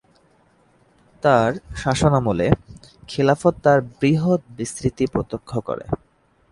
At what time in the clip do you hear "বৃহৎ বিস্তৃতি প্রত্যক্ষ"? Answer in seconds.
3.99-5.51